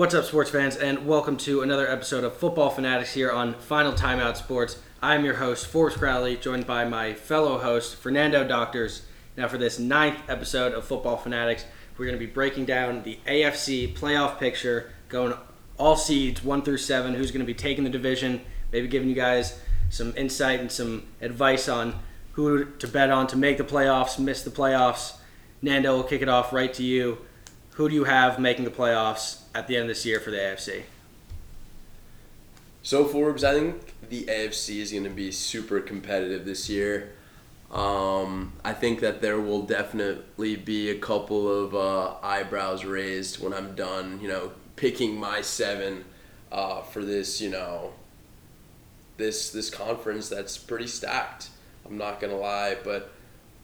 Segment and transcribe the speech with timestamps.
[0.00, 3.92] What's up, sports fans, and welcome to another episode of Football Fanatics here on Final
[3.92, 4.78] Timeout Sports.
[5.02, 9.02] I'm your host, Forrest Crowley, joined by my fellow host, Fernando Doctors.
[9.36, 11.66] Now, for this ninth episode of Football Fanatics,
[11.98, 15.34] we're going to be breaking down the AFC playoff picture, going
[15.76, 18.40] all seeds one through seven, who's going to be taking the division,
[18.72, 19.60] maybe giving you guys
[19.90, 21.94] some insight and some advice on
[22.32, 25.18] who to bet on to make the playoffs, miss the playoffs.
[25.60, 27.18] Nando will kick it off right to you.
[27.72, 30.36] Who do you have making the playoffs at the end of this year for the
[30.36, 30.82] AFC?
[32.82, 37.12] So Forbes, I think the AFC is going to be super competitive this year.
[37.70, 43.52] Um, I think that there will definitely be a couple of uh, eyebrows raised when
[43.52, 46.04] I'm done, you know, picking my seven
[46.50, 47.92] uh, for this, you know,
[49.18, 51.50] this this conference that's pretty stacked.
[51.86, 53.12] I'm not gonna lie, but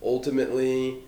[0.03, 0.99] ultimately,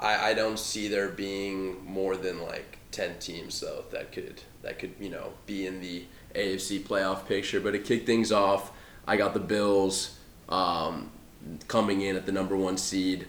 [0.00, 4.78] I, I don't see there being more than like ten teams though that could that
[4.78, 7.60] could you know be in the AFC playoff picture.
[7.60, 8.72] But to kick things off,
[9.06, 10.18] I got the Bills
[10.48, 11.10] um,
[11.66, 13.26] coming in at the number one seed,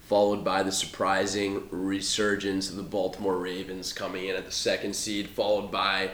[0.00, 5.28] followed by the surprising resurgence of the Baltimore Ravens coming in at the second seed,
[5.28, 6.10] followed by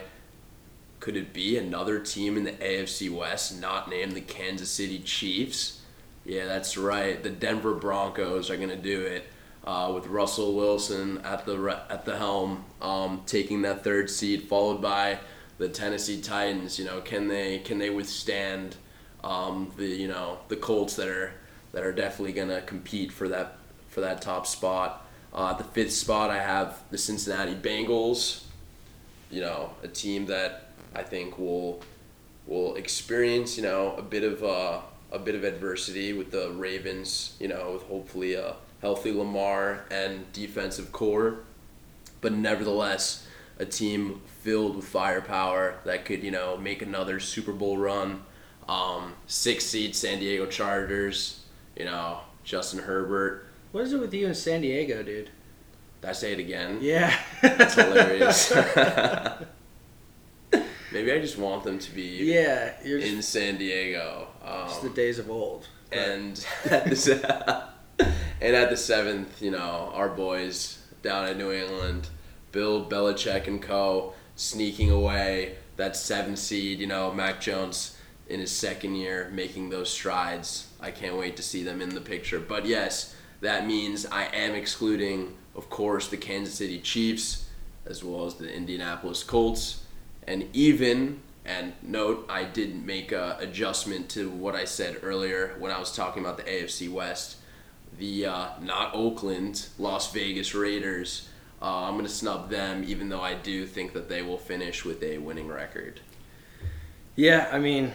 [0.99, 5.81] could it be another team in the AFC West not named the Kansas City Chiefs?
[6.25, 7.21] Yeah, that's right.
[7.21, 9.27] The Denver Broncos are going to do it
[9.65, 14.81] uh, with Russell Wilson at the at the helm, um, taking that third seed, followed
[14.81, 15.19] by
[15.57, 16.77] the Tennessee Titans.
[16.77, 18.75] You know, can they can they withstand
[19.23, 21.33] um, the you know the Colts that are
[21.71, 23.57] that are definitely going to compete for that
[23.89, 25.05] for that top spot.
[25.33, 28.43] Uh, the fifth spot, I have the Cincinnati Bengals.
[29.31, 31.81] You know, a team that I think will
[32.45, 37.35] will experience you know a bit of uh, a bit of adversity with the Ravens.
[37.39, 38.55] You know, with hopefully a
[38.85, 41.39] healthy Lamar and defensive corps,
[42.21, 43.25] but nevertheless
[43.57, 48.21] a team filled with firepower that could you know make another Super Bowl run.
[48.69, 51.41] Um, six seed San Diego Chargers.
[51.75, 53.47] You know, Justin Herbert.
[53.71, 55.31] What is it with you in San Diego, dude?
[56.01, 56.77] Did I say it again?
[56.79, 57.11] Yeah.
[57.41, 58.53] That's hilarious.
[60.93, 64.27] Maybe I just want them to be yeah, you're in San Diego.
[64.43, 65.67] Um, just the days of old.
[65.89, 67.65] but- and at the se-
[68.45, 72.09] and at the seventh, you know, our boys down at New England,
[72.51, 74.13] Bill Belichick and co.
[74.35, 76.79] sneaking away that seven seed.
[76.79, 77.97] You know, Mac Jones
[78.29, 80.67] in his second year making those strides.
[80.79, 82.39] I can't wait to see them in the picture.
[82.39, 87.49] But yes, that means I am excluding, of course, the Kansas City Chiefs
[87.87, 89.83] as well as the Indianapolis Colts,
[90.27, 95.71] and even and note, I did make a adjustment to what I said earlier when
[95.71, 97.37] I was talking about the AFC West.
[97.97, 101.29] The uh, not Oakland, Las Vegas Raiders.
[101.61, 104.83] Uh, I'm going to snub them, even though I do think that they will finish
[104.83, 106.01] with a winning record.
[107.15, 107.93] Yeah, I mean,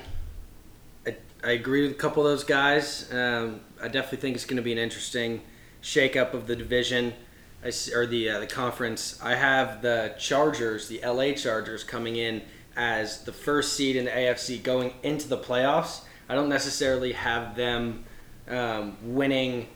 [1.07, 3.13] I, I agree with a couple of those guys.
[3.13, 5.43] Um, I definitely think it's going to be an interesting
[5.83, 7.13] shakeup of the division
[7.63, 9.21] I or the uh, the conference.
[9.23, 12.43] I have the Chargers, the LA Chargers, coming in
[12.77, 16.01] as the first seed in the AFC going into the playoffs.
[16.29, 18.05] I don't necessarily have them
[18.49, 19.69] um, winning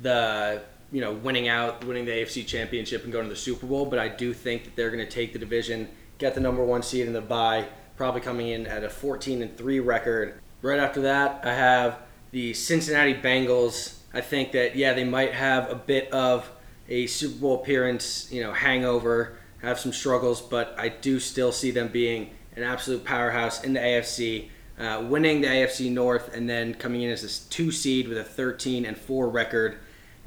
[0.00, 3.86] the you know winning out, winning the AFC Championship and going to the Super Bowl,
[3.86, 5.88] but I do think that they're going to take the division,
[6.18, 7.66] get the number one seed in the bye,
[7.96, 10.40] probably coming in at a 14 and three record.
[10.62, 11.98] Right after that, I have
[12.30, 13.98] the Cincinnati Bengals.
[14.12, 16.50] I think that yeah, they might have a bit of
[16.88, 21.70] a Super Bowl appearance, you know, hangover, have some struggles, but I do still see
[21.70, 24.48] them being an absolute powerhouse in the AFC,
[24.78, 28.24] uh, winning the AFC North, and then coming in as this two seed with a
[28.24, 29.78] 13 and four record,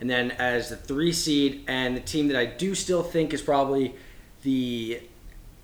[0.02, 3.42] and then as the three seed and the team that I do still think is
[3.42, 3.96] probably
[4.42, 5.00] the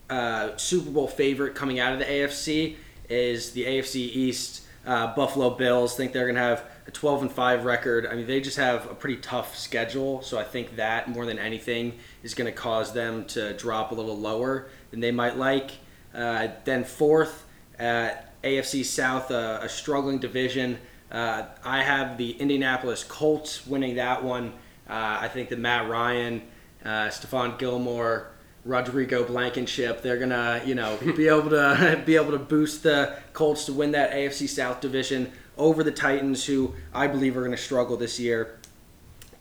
[0.10, 2.76] uh, Super Bowl favorite coming out of the AFC
[3.10, 4.64] is the AFC East.
[4.86, 8.06] Uh, Buffalo Bills think they're going to have a 12 and 5 record.
[8.06, 11.40] I mean, they just have a pretty tough schedule, so I think that more than
[11.40, 15.72] anything is going to cause them to drop a little lower than they might like.
[16.14, 17.46] Uh, then fourth,
[17.80, 18.12] uh,
[18.44, 20.78] AFC South, uh, a struggling division.
[21.12, 24.54] Uh, I have the Indianapolis Colts winning that one.
[24.90, 26.42] Uh, I think that Matt Ryan,
[26.84, 28.32] uh, Stephon Gilmore,
[28.66, 33.66] Rodrigo Blankenship, they're gonna, you know, be able to be able to boost the Colts
[33.66, 37.98] to win that AFC South division over the Titans, who I believe are gonna struggle
[37.98, 38.60] this year.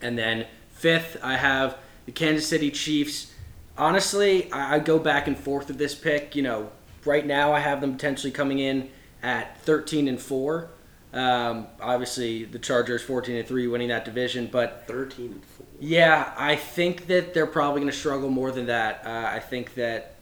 [0.01, 3.33] And then fifth, I have the Kansas City Chiefs.
[3.77, 6.37] Honestly, I, I go back and forth with this pick.
[6.37, 6.71] You know,
[7.05, 8.89] right now I have them potentially coming in
[9.23, 10.71] at 13 and four.
[11.17, 15.67] Um, obviously, the Chargers 14 and three, winning that division, but 13 and 4.
[15.81, 19.01] yeah, I think that they're probably going to struggle more than that.
[19.07, 20.17] Uh, I think that,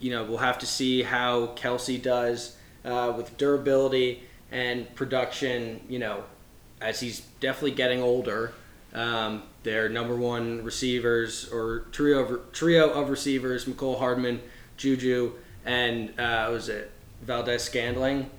[0.00, 5.80] you know, we'll have to see how Kelce does uh, with durability and production.
[5.88, 6.24] You know,
[6.80, 8.52] as he's definitely getting older.
[8.92, 14.40] Um, their number one receivers or trio of, trio of receivers: Mecole Hardman,
[14.76, 15.32] Juju,
[15.64, 16.90] and uh, was it
[17.22, 18.30] Valdes-Scantling?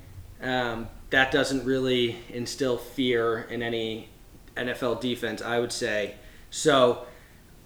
[0.41, 4.09] Um, that doesn't really instill fear in any
[4.55, 6.15] NFL defense, I would say.
[6.49, 7.05] So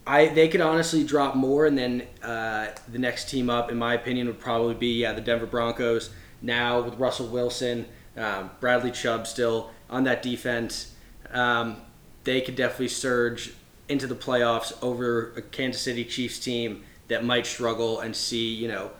[0.06, 3.94] I they could honestly drop more, and then uh, the next team up, in my
[3.94, 6.09] opinion, would probably be yeah the Denver Broncos.
[6.41, 7.86] Now with Russell Wilson,
[8.18, 10.95] um, Bradley Chubb still on that defense,
[11.31, 11.77] um,
[12.24, 13.53] they could definitely surge
[13.88, 18.68] into the playoffs over a Kansas City Chiefs team that might struggle and see you
[18.68, 18.92] know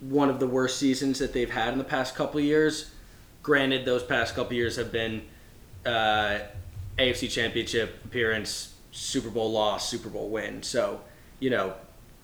[0.00, 2.90] one of the worst seasons that they've had in the past couple years.
[3.42, 5.22] Granted, those past couple years have been
[5.86, 6.40] uh,
[6.98, 10.62] AFC Championship appearance, Super Bowl loss, Super Bowl win.
[10.62, 11.00] So,
[11.38, 11.74] you know,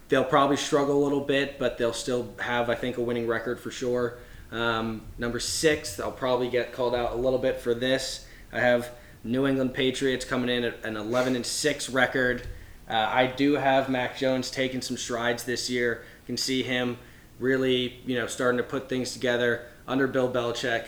[0.08, 3.58] they'll probably struggle a little bit, but they'll still have, I think, a winning record
[3.58, 4.18] for sure.
[4.52, 8.26] Um, number six, I'll probably get called out a little bit for this.
[8.52, 8.90] I have
[9.24, 12.46] New England Patriots coming in at an 11 and six record.
[12.88, 16.04] Uh, I do have Mac Jones taking some strides this year.
[16.22, 16.98] You can see him
[17.40, 20.86] really, you know, starting to put things together under Bill Belichick.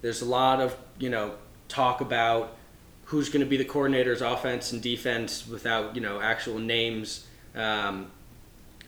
[0.00, 1.34] There's a lot of, you know,
[1.68, 2.56] talk about
[3.08, 8.10] who's going to be the coordinators, offense and defense, without you know actual names, um,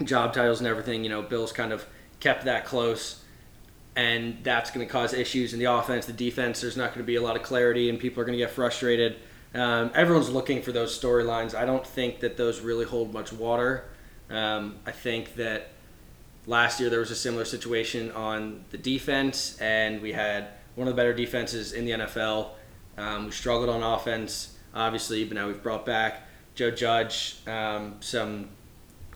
[0.05, 1.05] job titles, and everything.
[1.05, 1.87] You know, Bill's kind of
[2.21, 3.23] kept that close,
[3.97, 6.61] and that's going to cause issues in the offense, the defense.
[6.61, 8.51] There's not going to be a lot of clarity, and people are going to get
[8.51, 9.17] frustrated.
[9.55, 11.55] Um, everyone's looking for those storylines.
[11.55, 13.85] I don't think that those really hold much water.
[14.29, 15.71] Um, I think that
[16.47, 20.95] last year there was a similar situation on the defense, and we had one of
[20.95, 22.51] the better defenses in the NFL
[23.01, 26.23] um, we struggled on offense, obviously, but now we've brought back
[26.55, 28.49] Joe Judge, um, some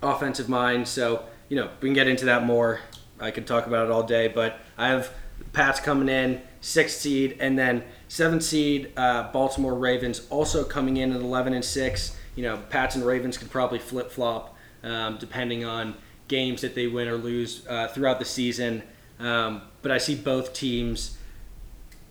[0.02, 0.88] offensive mind.
[0.88, 2.80] So, you know, we can get into that more.
[3.20, 5.12] I could talk about it all day, but I have
[5.52, 11.12] Pats coming in, sixth seed, and then seventh seed uh, Baltimore Ravens also coming in
[11.12, 12.16] at 11 and six.
[12.36, 15.94] You know, Pats and Ravens could probably flip flop um, depending on
[16.26, 18.82] games that they win or lose uh, throughout the season.
[19.20, 21.18] Um, but I see both teams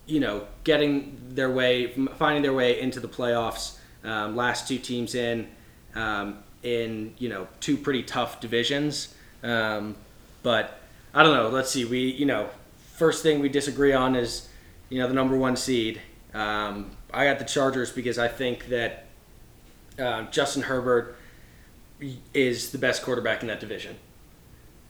[0.06, 3.78] you know, getting their way, finding their way into the playoffs.
[4.04, 5.48] Um, last two teams in,
[5.94, 9.14] um, in you know, two pretty tough divisions.
[9.42, 9.96] Um,
[10.42, 10.78] but
[11.14, 11.48] I don't know.
[11.48, 11.84] Let's see.
[11.84, 12.50] We, you know,
[12.94, 14.48] first thing we disagree on is,
[14.90, 16.00] you know, the number one seed.
[16.34, 19.06] Um, I got the Chargers because I think that
[19.98, 21.16] uh, Justin Herbert
[22.34, 23.96] is the best quarterback in that division.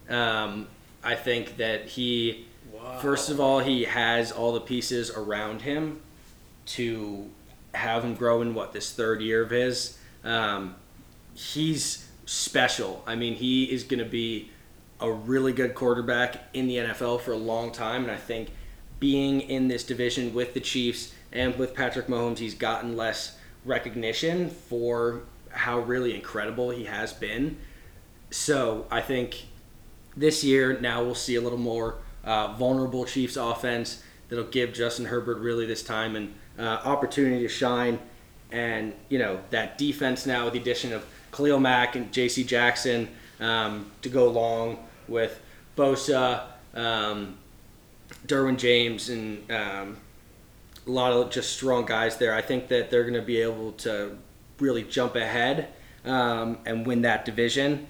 [0.09, 0.67] Um,
[1.03, 2.47] I think that he
[3.01, 6.01] First of all, he has all the pieces around him
[6.67, 7.31] to
[7.75, 9.99] have him grow in what this third year of his.
[10.23, 10.77] Um,
[11.35, 13.03] he's special.
[13.07, 14.51] I mean, he is going to be
[15.01, 18.51] a really good quarterback in the NFL for a long time, and I think
[19.01, 24.49] being in this division with the Chiefs and with Patrick Mahomes, he's gotten less recognition
[24.49, 27.59] for how really incredible he has been.
[28.31, 29.47] So I think
[30.17, 35.07] this year now we'll see a little more uh, vulnerable Chiefs offense that'll give Justin
[35.07, 37.99] Herbert really this time and uh, opportunity to shine.
[38.51, 42.45] And you know that defense now with the addition of Khalil Mack and J.C.
[42.45, 43.09] Jackson
[43.41, 44.79] um, to go along
[45.09, 45.41] with
[45.77, 46.45] Bosa,
[46.75, 47.37] um,
[48.27, 49.97] Derwin James, and um,
[50.87, 52.35] a lot of just strong guys there.
[52.35, 54.17] I think that they're going to be able to
[54.61, 55.69] really jump ahead
[56.05, 57.89] um, and win that division.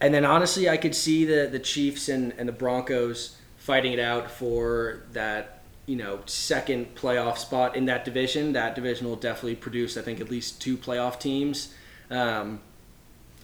[0.00, 3.37] And then honestly, I could see the the Chiefs and, and the Broncos
[3.68, 8.54] fighting it out for that you know second playoff spot in that division.
[8.54, 11.74] That division will definitely produce, I think, at least two playoff teams.
[12.10, 12.60] Um,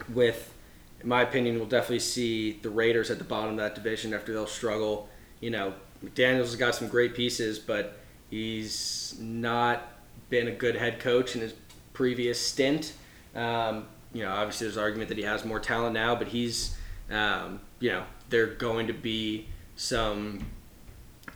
[0.09, 0.55] with,
[1.03, 4.33] in my opinion, we'll definitely see the Raiders at the bottom of that division after
[4.33, 5.11] they'll struggle.
[5.41, 7.99] You know, McDaniels has got some great pieces, but
[8.31, 9.87] he's not
[10.31, 11.53] been a good head coach in his
[11.93, 12.95] previous stint.
[13.35, 16.75] Um, you know, obviously there's argument that he has more talent now, but he's,
[17.11, 20.47] um, you know, they're going to be some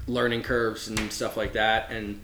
[0.07, 2.21] learning curves and stuff like that, and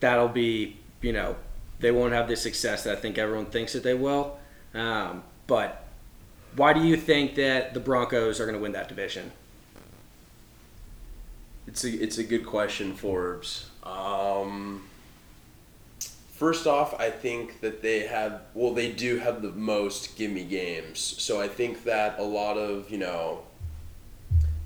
[0.00, 1.36] that'll be you know
[1.80, 4.38] they won't have the success that I think everyone thinks that they will.
[4.72, 5.84] Um, but
[6.56, 9.32] why do you think that the Broncos are going to win that division?
[11.66, 13.70] It's a it's a good question, Forbes.
[13.82, 14.88] Um,
[16.32, 21.00] first off, I think that they have well, they do have the most gimme games.
[21.00, 23.42] So I think that a lot of you know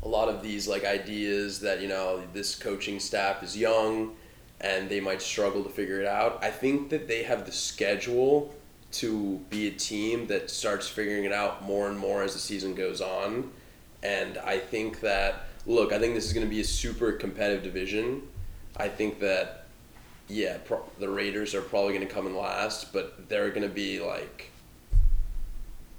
[0.02, 4.14] a lot of these like ideas that you know this coaching staff is young
[4.60, 6.42] and they might struggle to figure it out.
[6.42, 8.54] I think that they have the schedule
[8.90, 12.74] to be a team that starts figuring it out more and more as the season
[12.74, 13.50] goes on.
[14.02, 17.62] And I think that look, I think this is going to be a super competitive
[17.62, 18.22] division.
[18.76, 19.66] I think that
[20.28, 23.74] yeah, pro- the Raiders are probably going to come in last, but they're going to
[23.74, 24.50] be like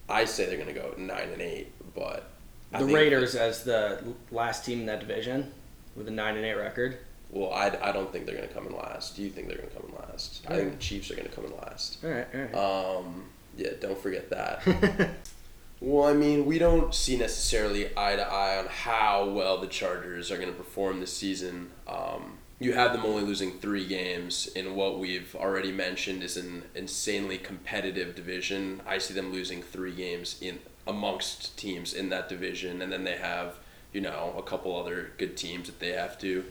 [0.07, 2.29] I say they're going to go 9 and 8, but
[2.73, 5.51] I The think- Raiders as the last team in that division
[5.95, 6.97] with a nine and eight record.
[7.31, 9.15] Well, I, I don't think they're going to come in last.
[9.15, 10.41] Do you think they're going to come in last?
[10.47, 11.97] I think the Chiefs are going to come in last.
[12.03, 12.55] All right, all right.
[12.97, 15.09] Um, yeah, don't forget that.
[15.79, 20.31] well, I mean, we don't see necessarily eye to eye on how well the Chargers
[20.31, 21.69] are going to perform this season.
[21.87, 26.63] Um, you have them only losing three games in what we've already mentioned is an
[26.75, 28.81] insanely competitive division.
[28.87, 33.17] I see them losing three games in amongst teams in that division, and then they
[33.17, 33.55] have
[33.93, 36.43] you know a couple other good teams that they have to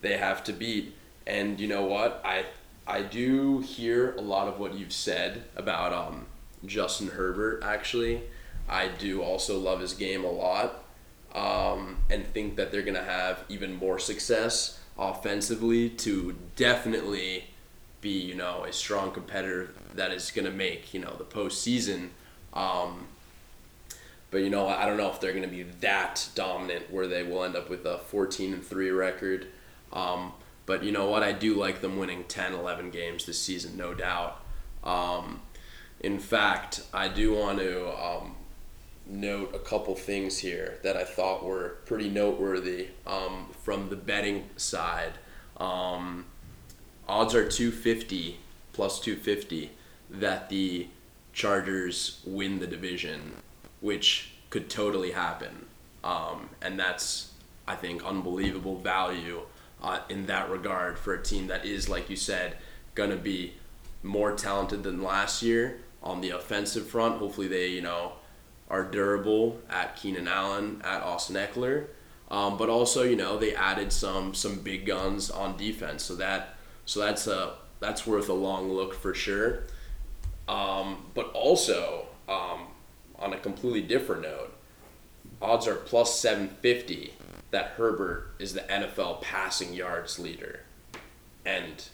[0.00, 0.94] they have to beat.
[1.26, 2.22] And you know what?
[2.24, 2.46] I
[2.86, 6.26] I do hear a lot of what you've said about um,
[6.64, 7.62] Justin Herbert.
[7.62, 8.22] Actually,
[8.68, 10.84] I do also love his game a lot,
[11.34, 17.44] um, and think that they're gonna have even more success offensively to definitely
[18.00, 22.08] be you know a strong competitor that is gonna make you know the postseason.
[22.52, 23.06] Um,
[24.30, 27.22] but you know, I don't know if they're going to be that dominant where they
[27.22, 29.48] will end up with a 14 and 3 record.
[29.92, 30.32] Um,
[30.66, 31.22] but you know what?
[31.22, 34.40] I do like them winning 10, 11 games this season, no doubt.
[34.84, 35.40] Um,
[36.00, 38.36] in fact, I do want to um,
[39.06, 44.48] note a couple things here that I thought were pretty noteworthy um, from the betting
[44.56, 45.14] side.
[45.56, 46.26] Um,
[47.08, 48.38] odds are 250
[48.72, 49.72] plus 250
[50.10, 50.88] that the
[51.32, 53.34] Chargers win the division,
[53.80, 55.66] which could totally happen.
[56.02, 57.32] Um, and that's,
[57.66, 59.42] I think, unbelievable value
[59.82, 62.56] uh, in that regard for a team that is, like you said,
[62.94, 63.54] going to be
[64.02, 67.18] more talented than last year on the offensive front.
[67.18, 68.12] Hopefully, they, you know,
[68.68, 71.86] are durable at Keenan Allen, at Austin Ekeler.
[72.30, 76.54] Um, but also, you know, they added some some big guns on defense, so that
[76.86, 79.64] so that's a that's worth a long look for sure.
[80.48, 82.68] Um, but also, um,
[83.20, 84.52] on a completely different note,
[85.40, 87.14] odds are plus 750
[87.50, 90.60] that Herbert is the NFL passing yards leader.
[91.44, 91.84] And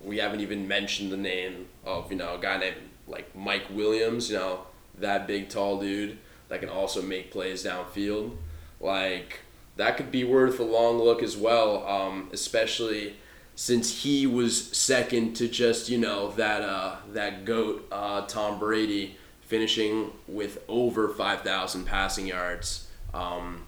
[0.00, 4.30] we haven't even mentioned the name of, you know, a guy named like Mike Williams,
[4.30, 4.66] you know,
[4.98, 8.36] that big tall dude that can also make plays downfield.
[8.80, 9.40] Like,
[9.76, 13.16] that could be worth a long look as well, um, especially
[13.54, 19.16] since he was second to just you know that uh, that goat uh, Tom Brady
[19.50, 22.86] finishing with over five thousand passing yards.
[23.12, 23.66] Um,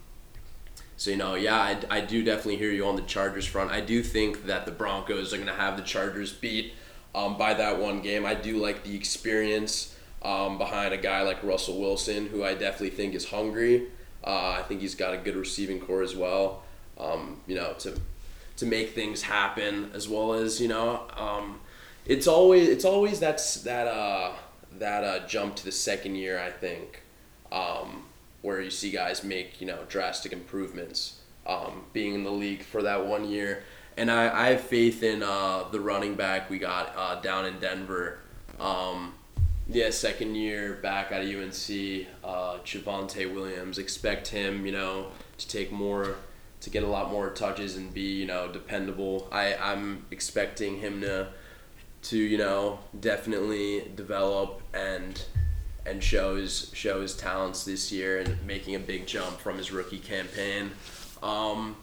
[0.97, 3.73] so you know, yeah, I, I do definitely hear you on the Chargers front.
[3.73, 6.75] I do think that the Broncos are gonna have the Chargers beat
[7.17, 8.25] um, by that one game.
[8.25, 12.91] I do like the experience um, behind a guy like Russell Wilson, who I definitely
[12.91, 13.89] think is hungry.
[14.25, 16.63] Uh, I think he's got a good receiving corps as well.
[16.97, 18.01] Um, you know, to
[18.59, 21.59] to make things happen, as well as you know, um,
[22.07, 24.33] it's always it's always that's that uh,
[24.79, 26.39] that uh, jump to the second year.
[26.39, 27.03] I think
[27.51, 28.05] um,
[28.43, 32.83] where you see guys make you know drastic improvements, um, being in the league for
[32.83, 33.65] that one year.
[33.97, 37.59] And I, I have faith in uh, the running back we got uh, down in
[37.59, 38.21] Denver.
[38.59, 39.15] Um,
[39.69, 43.79] yeah, second year back of UNC, uh, Javonte Williams.
[43.79, 46.17] Expect him, you know, to take more,
[46.61, 49.29] to get a lot more touches and be, you know, dependable.
[49.31, 51.29] I I'm expecting him to,
[52.03, 55.25] to you know, definitely develop and,
[55.87, 59.73] and show his show his talents this year and making a big jump from his
[59.73, 60.71] rookie campaign.
[61.23, 61.77] Um,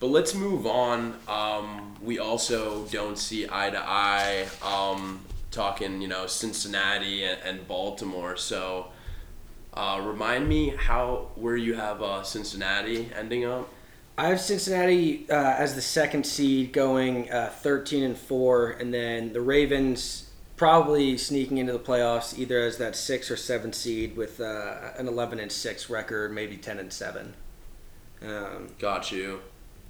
[0.00, 1.16] but let's move on.
[1.28, 4.48] Um, we also don't see eye to eye.
[4.62, 5.20] Um,
[5.52, 8.36] talking, you know, Cincinnati and, and Baltimore.
[8.36, 8.86] So,
[9.74, 13.68] uh, remind me how where you have uh, Cincinnati ending up.
[14.16, 19.32] I have Cincinnati uh, as the second seed, going uh, 13 and four, and then
[19.32, 24.40] the Ravens probably sneaking into the playoffs either as that six or seven seed with
[24.40, 27.34] uh, an 11 and six record, maybe 10 and seven.
[28.24, 29.40] Um, Got you.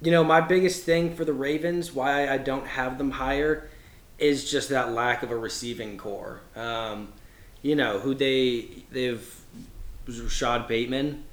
[0.01, 3.69] you know, my biggest thing for the Ravens, why I don't have them higher,
[4.17, 6.41] is just that lack of a receiving corps.
[6.55, 7.13] Um,
[7.61, 9.41] you know, who they they've
[10.07, 11.23] Rashod Bateman,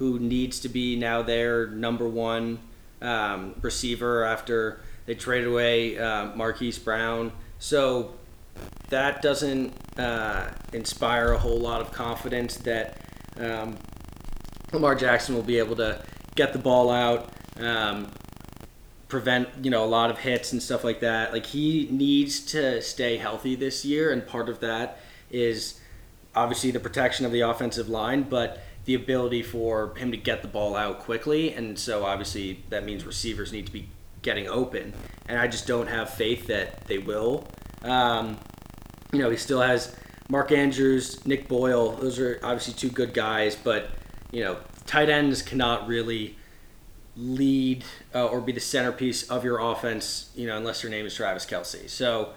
[0.00, 2.58] who needs to be now their number one
[3.02, 7.30] um, receiver after they traded away uh, Marquise Brown.
[7.58, 8.14] So
[8.88, 12.96] that doesn't uh, inspire a whole lot of confidence that
[13.38, 13.76] um,
[14.72, 16.02] Lamar Jackson will be able to
[16.34, 18.10] get the ball out, um,
[19.08, 21.30] prevent you know a lot of hits and stuff like that.
[21.30, 24.98] Like he needs to stay healthy this year, and part of that
[25.30, 25.78] is
[26.34, 30.48] obviously the protection of the offensive line, but the ability for him to get the
[30.48, 33.88] ball out quickly, and so obviously that means receivers need to be
[34.22, 34.92] getting open,
[35.28, 37.46] and I just don't have faith that they will.
[37.84, 38.36] Um,
[39.12, 39.94] you know, he still has
[40.28, 41.92] Mark Andrews, Nick Boyle.
[41.92, 43.90] Those are obviously two good guys, but
[44.32, 44.56] you know,
[44.86, 46.36] tight ends cannot really
[47.16, 50.32] lead uh, or be the centerpiece of your offense.
[50.34, 51.88] You know, unless your name is Travis Kelce.
[51.88, 52.30] So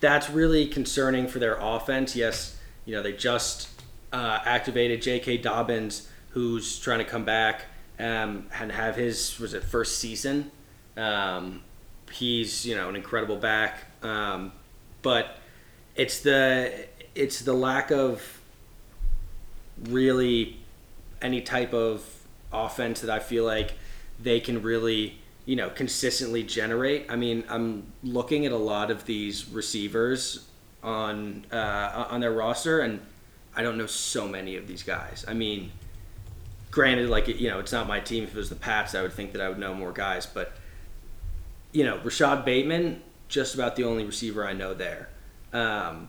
[0.00, 2.14] that's really concerning for their offense.
[2.14, 3.70] Yes, you know they just
[4.12, 5.38] uh, activated J.K.
[5.38, 7.62] Dobbins, who's trying to come back
[7.98, 10.50] um, and have his was it first season.
[10.96, 11.62] Um,
[12.12, 14.52] he's you know an incredible back, um,
[15.02, 15.38] but
[15.94, 18.40] it's the it's the lack of
[19.84, 20.58] really
[21.22, 22.04] any type of
[22.52, 23.72] offense that I feel like
[24.22, 27.10] they can really you know consistently generate.
[27.10, 30.46] I mean, I'm looking at a lot of these receivers
[30.82, 33.00] on uh, on their roster, and
[33.56, 35.24] I don't know so many of these guys.
[35.26, 35.72] I mean,
[36.70, 38.24] granted, like you know, it's not my team.
[38.24, 40.52] If it was the Pats, I would think that I would know more guys, but
[41.72, 45.08] you know, Rashod Bateman, just about the only receiver I know there.
[45.52, 46.08] Um,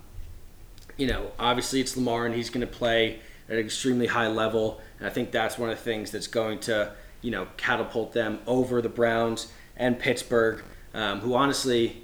[0.98, 4.82] you know, obviously it's Lamar, and he's going to play at an extremely high level,
[5.00, 8.40] and I think that's one of the things that's going to you know catapult them
[8.46, 10.64] over the Browns and Pittsburgh,
[10.94, 12.04] um, who honestly,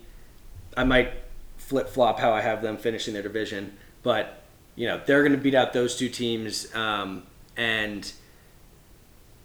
[0.77, 1.11] I might
[1.57, 4.42] flip flop how I have them finishing their division, but
[4.75, 7.23] you know they're going to beat out those two teams um,
[7.55, 8.11] and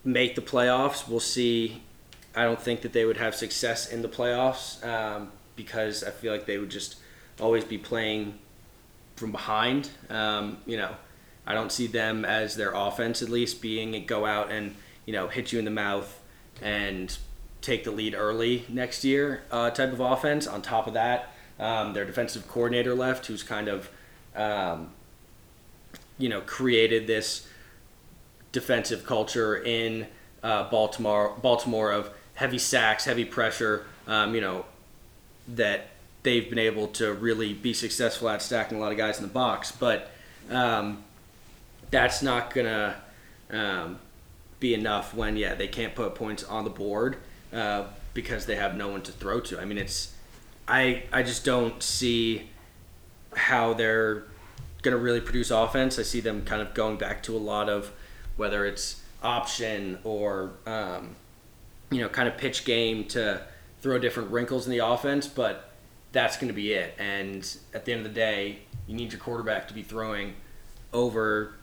[0.05, 1.09] make the playoffs.
[1.09, 1.83] We'll see.
[2.35, 6.33] I don't think that they would have success in the playoffs um, because I feel
[6.33, 6.97] like they would just
[7.41, 8.39] always be playing
[9.17, 9.91] from behind.
[10.09, 10.95] Um, you know,
[11.47, 15.29] I don't see them as their offense at least being go out and you know
[15.29, 16.21] hit you in the mouth
[16.63, 17.17] and
[17.61, 20.47] take the lead early next year uh, type of offense.
[20.47, 23.91] On top of that, um, their defensive coordinator left, who's kind of
[24.35, 24.91] um,
[26.19, 27.49] you know created this
[28.53, 30.07] defensive culture in
[30.43, 31.35] uh, Baltimore.
[31.43, 33.87] Baltimore of heavy sacks, heavy pressure.
[34.07, 34.65] Um, you know
[35.49, 35.89] that
[36.23, 39.33] they've been able to really be successful at stacking a lot of guys in the
[39.33, 40.11] box, but
[40.51, 41.05] um,
[41.91, 42.97] that's not gonna
[43.51, 43.99] um,
[44.61, 47.17] be enough when yeah they can't put points on the board
[47.53, 49.61] uh, because they have no one to throw to.
[49.61, 50.15] I mean it's
[50.67, 52.49] I I just don't see
[53.35, 54.25] how they're
[54.91, 55.99] gonna really produce offense.
[55.99, 57.93] I see them kind of going back to a lot of
[58.37, 61.17] whether it's option or um,
[61.91, 63.43] you know kind of pitch game to
[63.81, 65.71] throw different wrinkles in the offense, but
[66.13, 66.95] that's going to be it.
[66.99, 70.35] And at the end of the day, you need your quarterback to be throwing
[70.93, 71.55] over,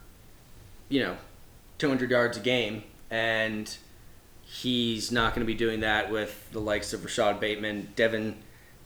[0.90, 1.18] you know,
[1.78, 3.76] 200 yards a game, and
[4.44, 8.38] he's not going to be doing that with the likes of Rashod Bateman, Devin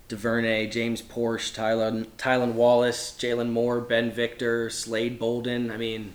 [0.10, 5.72] Duvernay, James Proche, Tylen, Tylan Wallace, Jalen Moore, Ben Victor, Slade Bolden.
[5.72, 6.14] I mean,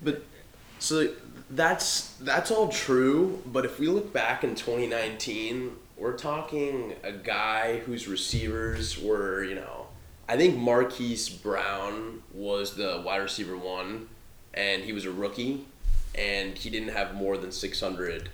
[0.00, 0.22] but
[0.78, 1.08] so
[1.50, 3.42] that's that's all true.
[3.44, 9.56] But if we look back in 2019, we're talking a guy whose receivers were, you
[9.56, 9.88] know,
[10.28, 14.08] I think Marquise Brown was the wide receiver one,
[14.54, 15.66] and he was a rookie,
[16.14, 18.30] and he didn't have more than 600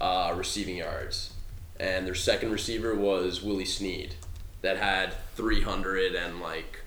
[0.00, 1.34] uh, receiving yards.
[1.80, 4.14] And their second receiver was Willie Snead,
[4.62, 6.80] that had 300 and like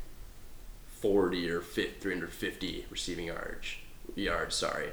[0.99, 3.75] 40 or 50, 350 receiving yards.
[4.15, 4.89] Yards, sorry,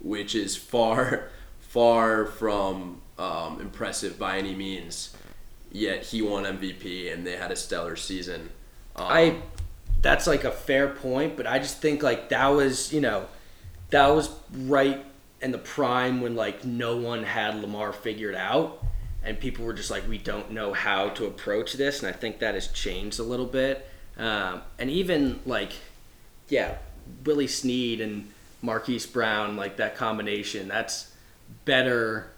[0.00, 1.28] which is far,
[1.60, 5.16] far from um, impressive by any means.
[5.70, 8.50] Yet he won MVP and they had a stellar season.
[8.94, 9.36] Um, I
[10.00, 13.26] that's like a fair point, but I just think like that was you know
[13.90, 15.04] that was right
[15.42, 18.82] in the prime when like no one had Lamar figured out
[19.26, 22.38] and people were just like we don't know how to approach this and I think
[22.38, 23.88] that has changed a little bit.
[24.16, 25.72] Um, and even like
[26.48, 26.76] yeah
[27.24, 28.30] Willie Snead and
[28.62, 31.12] Marquise Brown like that combination that's
[31.64, 32.30] better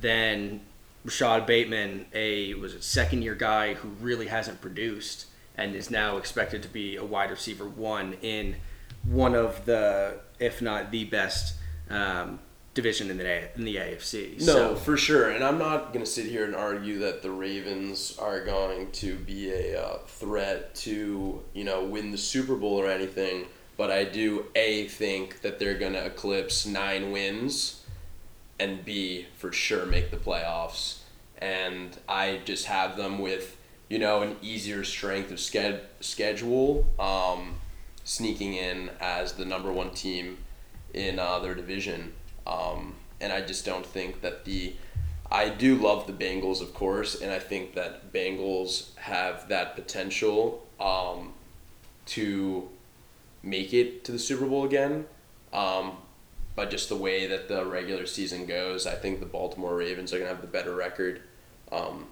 [0.00, 0.60] than
[1.04, 6.16] Rashod Bateman, a was a second year guy who really hasn't produced and is now
[6.16, 8.56] expected to be a wide receiver one in
[9.04, 11.54] one of the, if not the best
[11.88, 12.38] um,
[12.78, 14.38] division in the in the AFC.
[14.38, 15.30] No, so, for sure.
[15.30, 19.16] And I'm not going to sit here and argue that the Ravens are going to
[19.16, 23.46] be a uh, threat to you know win the Super Bowl or anything.
[23.76, 27.84] But I do a think that they're going to eclipse nine wins
[28.60, 31.00] and B for sure make the playoffs.
[31.38, 33.56] And I just have them with
[33.88, 37.56] you know an easier strength of sched- schedule, um,
[38.04, 40.38] sneaking in as the number one team
[40.94, 42.12] in uh, their division.
[42.48, 44.74] Um, and I just don't think that the
[45.30, 50.66] I do love the Bengals, of course, and I think that Bengals have that potential
[50.80, 51.34] um,
[52.06, 52.68] to
[53.42, 55.06] make it to the Super Bowl again.
[55.52, 55.98] Um,
[56.56, 60.18] by just the way that the regular season goes, I think the Baltimore Ravens are
[60.18, 61.22] gonna have the better record.
[61.70, 62.06] Um,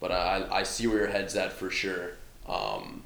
[0.00, 2.12] but I, I see where your head's at for sure.
[2.48, 3.04] Um,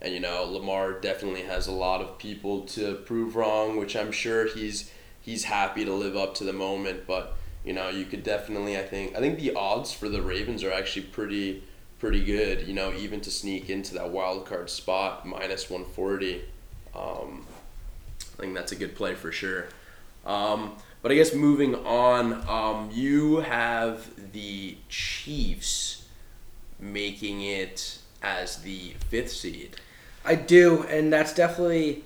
[0.00, 4.12] and you know, Lamar definitely has a lot of people to prove wrong, which I'm
[4.12, 4.90] sure he's
[5.24, 7.06] he's happy to live up to the moment.
[7.06, 7.34] But
[7.64, 10.72] you know, you could definitely I think I think the odds for the Ravens are
[10.72, 11.64] actually pretty
[11.98, 12.68] pretty good.
[12.68, 16.42] You know, even to sneak into that wild card spot minus one forty.
[16.94, 17.46] Um,
[18.38, 19.66] I think that's a good play for sure.
[20.26, 26.06] Um, but I guess moving on, um, you have the Chiefs
[26.80, 29.76] making it as the fifth seed.
[30.24, 32.04] I do, and that's definitely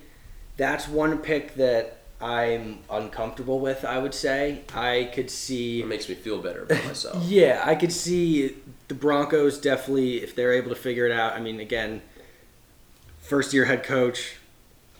[0.57, 3.85] that's one pick that I'm uncomfortable with.
[3.85, 5.81] I would say I could see.
[5.81, 7.23] It makes me feel better about myself.
[7.27, 8.55] yeah, I could see
[8.89, 11.33] the Broncos definitely if they're able to figure it out.
[11.33, 12.01] I mean, again,
[13.21, 14.35] first year head coach,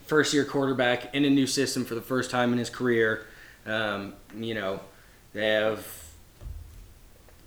[0.06, 3.26] first year quarterback in a new system for the first time in his career.
[3.66, 4.80] Um, you know,
[5.34, 5.86] they have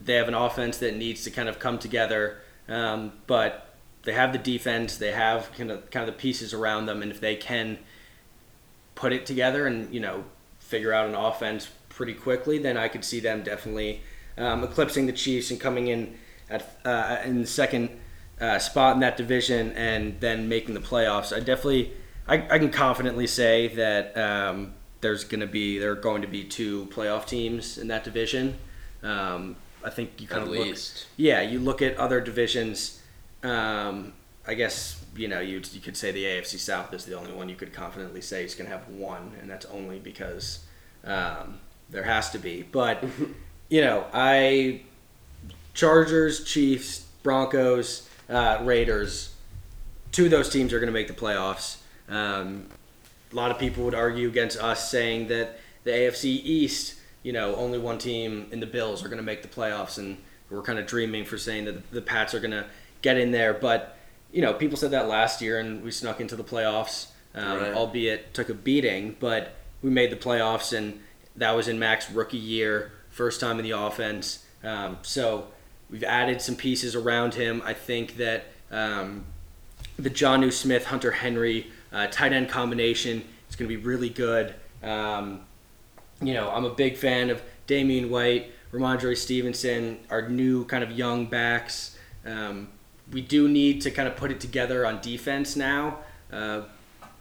[0.04, 4.32] they have an offense that needs to kind of come together, um, but they have
[4.32, 4.98] the defense.
[4.98, 7.78] They have kind of kind of the pieces around them, and if they can
[8.94, 10.24] put it together and you know
[10.58, 14.02] figure out an offense pretty quickly, then I could see them definitely
[14.38, 16.16] um, eclipsing the Chiefs and coming in
[16.48, 17.90] at uh, in the second
[18.40, 21.34] uh, spot in that division, and then making the playoffs.
[21.34, 21.92] I definitely
[22.26, 26.28] I, I can confidently say that um, there's going to be there are going to
[26.28, 28.56] be two playoff teams in that division.
[29.02, 30.78] Um, I think you kind At of look,
[31.16, 33.02] yeah, you look at other divisions.
[33.42, 34.12] Um,
[34.46, 37.48] I guess you know you you could say the AFC South is the only one
[37.48, 40.64] you could confidently say is going to have one, and that's only because
[41.04, 42.62] um, there has to be.
[42.62, 43.04] But
[43.68, 44.82] you know, I
[45.74, 49.34] Chargers, Chiefs, Broncos, uh, Raiders.
[50.10, 51.78] Two of those teams are going to make the playoffs.
[52.08, 52.66] Um,
[53.32, 57.56] a lot of people would argue against us saying that the AFC East, you know,
[57.56, 60.18] only one team in the Bills are going to make the playoffs, and
[60.50, 62.66] we're kind of dreaming for saying that the Pats are going to
[63.00, 63.54] get in there.
[63.54, 63.96] But
[64.32, 67.74] you know, people said that last year, and we snuck into the playoffs, um, Right.
[67.74, 71.00] albeit took a beating, but we made the playoffs, and
[71.36, 74.40] that was in Mac's rookie year, first time in the offense.
[74.64, 75.48] Um, so
[75.90, 77.62] we've added some pieces around him.
[77.64, 79.24] I think that um,
[79.98, 84.54] the Jonnu Smith, Hunter Henry uh, tight end combination is going to be really good.
[84.82, 85.40] Um,
[86.22, 90.90] you know, I'm a big fan of Damian White, Rhamondre Stevenson, our new kind of
[90.92, 91.96] young backs.
[92.24, 92.68] Um,
[93.12, 95.98] we do need to kind of put it together on defense now.
[96.32, 96.62] Uh,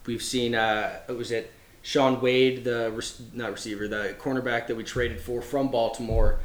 [0.06, 1.52] we've seen, uh, was it,
[1.84, 2.90] Shaun Wade, the
[3.34, 6.40] not receiver, the cornerback that we traded for from Baltimore.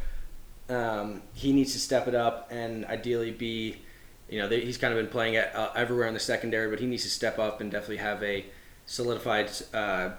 [0.69, 3.77] Um, he needs to step it up and ideally be,
[4.29, 6.81] you know, they, he's kind of been playing at, uh, everywhere in the secondary, but
[6.81, 8.47] he needs to step up and definitely have a
[8.87, 10.11] solidified uh,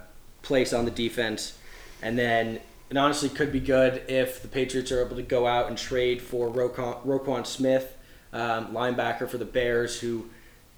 [0.44, 1.58] place on the defense.
[2.02, 2.60] And then
[2.90, 6.22] it honestly could be good if the Patriots are able to go out and trade
[6.22, 7.97] for Roquan, Roquan Smith,
[8.38, 10.30] um, linebacker for the Bears, who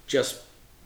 [0.08, 0.42] just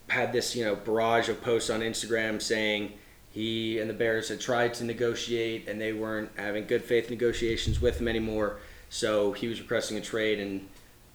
[0.07, 2.91] had this you know barrage of posts on Instagram saying
[3.31, 7.81] he and the Bears had tried to negotiate and they weren't having good faith negotiations
[7.81, 8.57] with him anymore.
[8.89, 10.67] So he was requesting a trade, and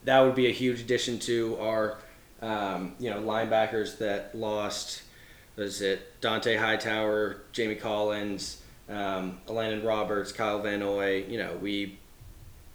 [0.05, 1.99] that would be a huge addition to our
[2.41, 5.03] um, you know linebackers that lost.
[5.57, 11.25] Was it Dont'a Hightower, Jamie Collins, um, Landon Roberts, Kyle Van Noy?
[11.29, 11.99] You know we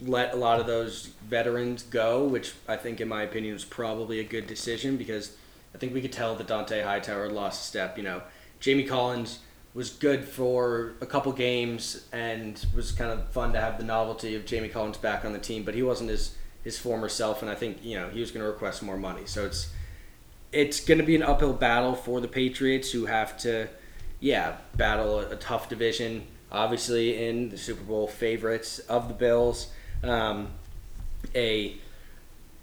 [0.05, 4.19] let a lot of those veterans go, which I think, in my opinion, was probably
[4.19, 5.35] a good decision because
[5.73, 7.97] I think we could tell that Dont'a Hightower lost a step.
[7.97, 8.21] You know,
[8.59, 9.39] Jamie Collins
[9.73, 14.35] was good for a couple games and was kind of fun to have the novelty
[14.35, 17.51] of Jamie Collins back on the team, but he wasn't his his former self, and
[17.51, 19.23] I think you know he was going to request more money.
[19.25, 19.69] So it's
[20.51, 23.67] it's going to be an uphill battle for the Patriots, who have to,
[24.19, 26.27] yeah, battle a, a tough division.
[26.51, 29.71] Obviously, in the Super Bowl favorites of the Bills,
[30.03, 30.49] um,
[31.35, 31.75] a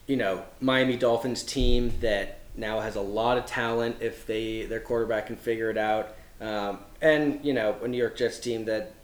[0.07, 4.81] you know Miami Dolphins team that now has a lot of talent if they their
[4.81, 8.95] quarterback can figure it out, um, and you know a New York Jets team that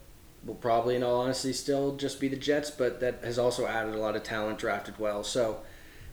[0.47, 3.95] will probably, in all honesty, still just be the Jets, but that has also added
[3.95, 5.25] a lot of talent, drafted well.
[5.25, 5.59] So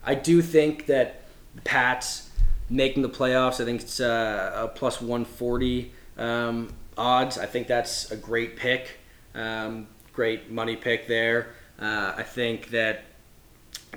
[0.04, 1.22] I do think that
[1.54, 2.30] the Pats
[2.68, 3.60] making the playoffs.
[3.60, 7.38] I think it's uh, a plus 140 um, odds.
[7.38, 8.98] I think that's a great pick,
[9.34, 11.54] um, great money pick there.
[11.78, 13.04] Uh, I think that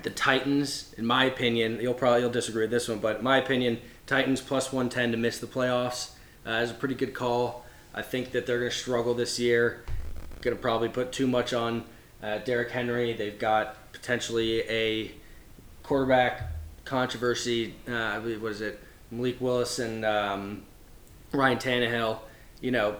[0.02, 3.38] the Titans, in my opinion, you'll probably you'll disagree with this one, but in my
[3.38, 6.12] opinion, Titans plus 110 to miss the playoffs
[6.46, 7.64] uh, is a pretty good call.
[7.94, 9.84] I think that they're going to struggle this year.
[10.40, 11.84] Going to probably put too much on
[12.22, 13.12] uh, Derrick Henry.
[13.12, 15.12] They've got potentially a
[15.82, 16.52] quarterback
[16.84, 17.74] controversy.
[17.88, 18.80] Uh, I believe what is it?
[19.10, 20.62] Malik Willis and um,
[21.32, 22.18] Ryan Tannehill.
[22.60, 22.96] You know,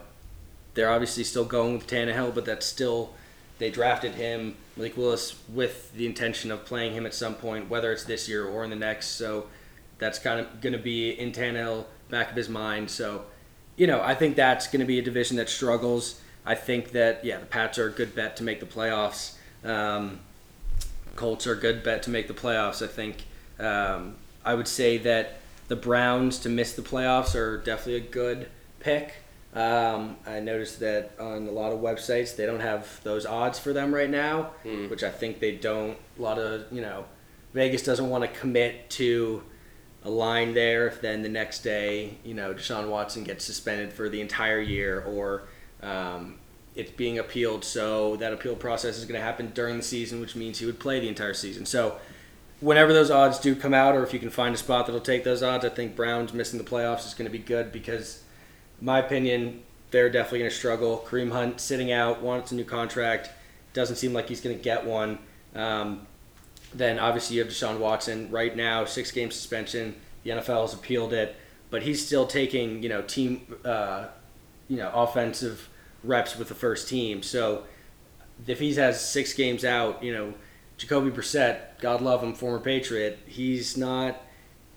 [0.75, 3.15] they're obviously still going with Tannehill, but that's still
[3.59, 7.93] they drafted him, Malik Willis, with the intention of playing him at some point, whether
[7.93, 9.09] it's this year or in the next.
[9.09, 9.47] So
[9.99, 12.91] that's kind of going to be in Tannehill back of his mind.
[12.91, 13.25] So,
[13.77, 16.21] you know, I think that's going to be a division that struggles.
[16.47, 19.35] I think that yeah, the Pats are a good bet to make the playoffs.
[19.65, 20.21] Um,
[21.17, 22.81] Colts are a good bet to make the playoffs.
[22.81, 23.25] I think
[23.59, 28.49] um, I would say that the Browns to miss the playoffs are definitely a good
[28.81, 29.15] pick.
[29.59, 33.73] Um, I noticed that on a lot of websites they don't have those odds for
[33.73, 34.89] them right now, Hmm.
[34.89, 35.97] which I think they don't.
[36.19, 37.07] A lot of you know,
[37.55, 39.43] Vegas doesn't want to commit to
[40.05, 44.09] a line there if then the next day you know Deshaun Watson gets suspended for
[44.09, 45.43] the entire year or
[45.83, 46.37] um,
[46.77, 47.65] it's being appealed.
[47.65, 50.79] So that appeal process is going to happen during the season, which means he would
[50.79, 51.67] play the entire season.
[51.67, 51.97] So
[52.61, 55.25] whenever those odds do come out, or if you can find a spot that'll take
[55.25, 58.23] those odds, I think Browns missing the playoffs is going to be good because,
[58.81, 61.05] my opinion, they're definitely going to struggle.
[61.07, 63.31] Kareem Hunt sitting out, wants a new contract,
[63.73, 65.19] doesn't seem like he's going to get one.
[65.55, 66.07] Um,
[66.75, 69.97] then obviously you have Deshaun Watson right now, six game suspension.
[70.25, 71.37] The NFL has appealed it,
[71.71, 74.09] but he's still taking you know team, uh,
[74.69, 75.69] you know offensive
[76.05, 77.23] reps with the first team.
[77.23, 77.65] So
[78.47, 80.35] if he has six games out, you know
[80.77, 84.21] Jacoby Brissett, God love him, former Patriot, he's not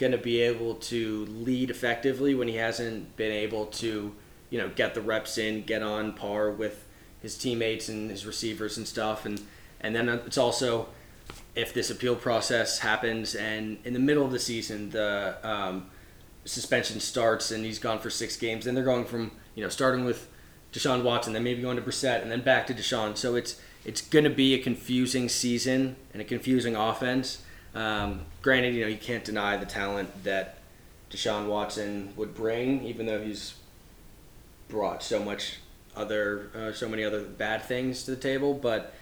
[0.01, 4.11] going to be able to lead effectively when he hasn't been able to,
[4.49, 6.87] you know, get the reps in, get on par with
[7.21, 9.25] his teammates and his receivers and stuff.
[9.25, 9.39] And
[9.79, 10.87] and then it's also
[11.55, 15.85] if this appeal process happens and in the middle of the season the um,
[16.45, 20.03] suspension starts and he's gone for six games, then they're going from you know starting
[20.03, 20.27] with
[20.73, 23.15] Deshaun Watson, then maybe going to Brissett, and then back to Deshaun.
[23.15, 27.43] So it's it's going to be a confusing season and a confusing offense.
[27.73, 30.57] Um, granted, you know you can't deny the talent that
[31.09, 33.55] Deshaun Watson would bring, even though he's
[34.67, 35.57] brought so much
[35.95, 38.53] other, uh, so many other bad things to the table.
[38.53, 38.93] But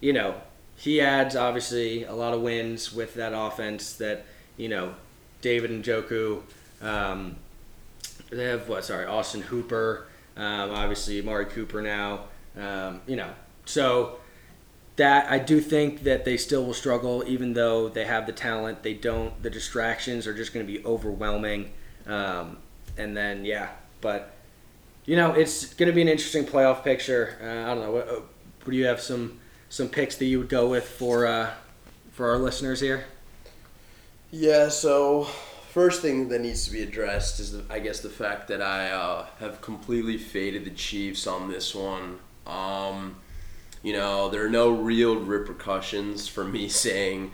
[0.00, 0.34] you know
[0.76, 3.94] he adds obviously a lot of wins with that offense.
[3.94, 4.24] That
[4.56, 4.94] you know
[5.40, 6.42] David Njoku.
[6.80, 7.36] Um,
[8.30, 8.84] they have what?
[8.84, 10.06] Sorry, Austin Hooper.
[10.36, 12.24] Um, obviously, Amari Cooper now.
[12.56, 13.30] Um, you know,
[13.64, 14.18] so
[14.98, 18.82] that I do think that they still will struggle, even though they have the talent.
[18.82, 19.42] They don't.
[19.42, 21.70] The distractions are just going to be overwhelming.
[22.06, 22.58] Um,
[22.96, 24.34] and then yeah, but
[25.04, 27.38] you know, it's going to be an interesting playoff picture.
[27.40, 27.92] Uh, I don't know.
[27.92, 28.20] What, uh,
[28.64, 31.54] what do you have some some picks that you would go with for uh,
[32.10, 33.04] for our listeners here?
[34.32, 35.24] Yeah, so
[35.70, 38.90] first thing that needs to be addressed is, the, I guess, the fact that I
[38.90, 42.18] uh, have completely faded the Chiefs on this one.
[42.46, 43.16] Um,
[43.88, 47.32] you know, there are no real repercussions for me saying,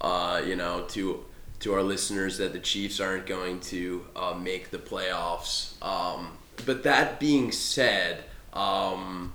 [0.00, 1.24] uh, you know, to
[1.60, 5.80] to our listeners that the Chiefs aren't going to uh, make the playoffs.
[5.80, 9.32] Um, but that being said, um,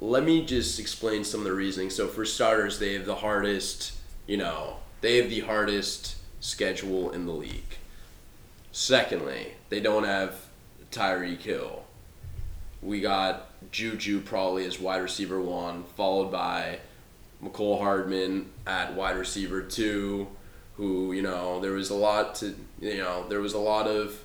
[0.00, 1.88] let me just explain some of the reasoning.
[1.88, 3.94] So for starters, they have the hardest,
[4.26, 7.78] you know, they have the hardest schedule in the league.
[8.70, 10.44] Secondly, they don't have
[10.90, 11.84] Tyreek Hill.
[12.84, 16.80] We got Juju probably as wide receiver one, followed by
[17.42, 20.28] Mecole Hardman at wide receiver two,
[20.76, 24.22] who, you know, there was a lot to you know, there was a lot of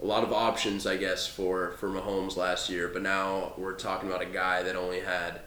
[0.00, 2.88] a lot of options, I guess, for for Mahomes last year.
[2.88, 5.40] But now we're talking about a guy that only had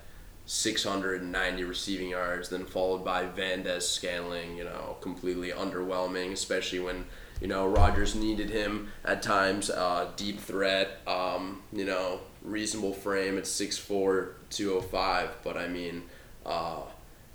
[0.46, 4.58] 690 receiving yards, then followed by Valdes-Scantling.
[4.58, 7.06] You know, completely underwhelming, especially when
[7.40, 9.70] you know Rodgers needed him at times.
[9.70, 11.00] Uh, deep threat.
[11.06, 15.30] Um, you know, reasonable frame at 6'4", 205.
[15.43, 16.04] But I mean,
[16.45, 16.82] uh,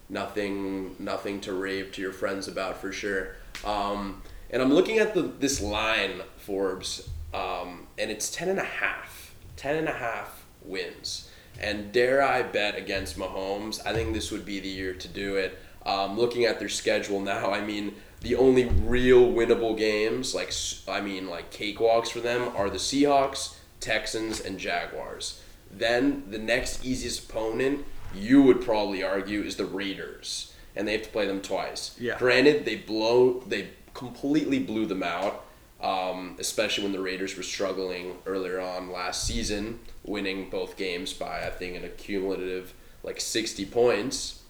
[0.09, 3.37] nothing nothing to rave to your friends about for sure.
[3.65, 8.65] Um, and I'm looking at the this line, Forbes, um, and it's 10 and a
[8.65, 9.35] half.
[9.57, 11.31] 10 and a half wins.
[11.61, 15.37] And dare I bet against Mahomes, I think this would be the year to do
[15.37, 15.59] it.
[15.87, 20.53] Um, looking at their schedule now, I mean, the only real winnable games, like
[20.89, 25.43] I mean, like cakewalks for them, are the Seahawks, Texans, and Jaguars.
[25.71, 31.03] Then the next easiest opponent, you would probably argue, is the Raiders, and they have
[31.03, 31.95] to play them twice.
[32.01, 32.19] Yeah.
[32.19, 35.45] Granted, they blow, they completely blew them out,
[35.81, 41.47] um, especially when the Raiders were struggling earlier on last season, winning both games by
[41.47, 44.43] I think an accumulative like sixty points.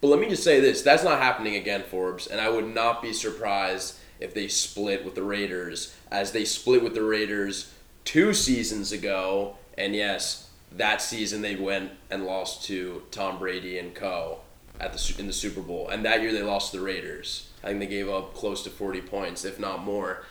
[0.00, 3.02] But let me just say this: that's not happening again, Forbes, and I would not
[3.02, 7.72] be surprised if they split with the Raiders, as they split with the Raiders
[8.06, 9.56] two seasons ago.
[9.76, 14.38] And yes, that season they went and lost to Tom Brady and Co.
[14.80, 17.50] at the in the Super Bowl, and that year they lost to the Raiders.
[17.62, 20.24] I think they gave up close to forty points, if not more.